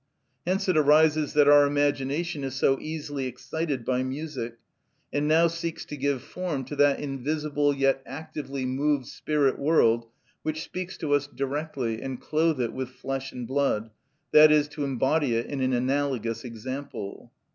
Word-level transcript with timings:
Hence 0.47 0.67
it 0.67 0.75
arises 0.75 1.33
that 1.33 1.47
our 1.47 1.67
imagination 1.67 2.43
is 2.43 2.55
so 2.55 2.79
easily 2.81 3.27
excited 3.27 3.85
by 3.85 4.01
music, 4.01 4.57
and 5.13 5.27
now 5.27 5.45
seeks 5.45 5.85
to 5.85 5.95
give 5.95 6.23
form 6.23 6.65
to 6.65 6.75
that 6.77 6.99
invisible 6.99 7.71
yet 7.71 8.01
actively 8.07 8.65
moved 8.65 9.05
spirit 9.05 9.59
world 9.59 10.07
which 10.41 10.63
speaks 10.63 10.97
to 10.97 11.13
us 11.13 11.27
directly, 11.27 12.01
and 12.01 12.19
clothe 12.19 12.59
it 12.59 12.73
with 12.73 12.89
flesh 12.89 13.31
and 13.31 13.45
blood, 13.47 13.91
i.e., 14.33 14.63
to 14.71 14.83
embody 14.83 15.35
it 15.35 15.45
in 15.45 15.61
an 15.61 15.71
analogous 15.71 16.43
example. 16.43 17.31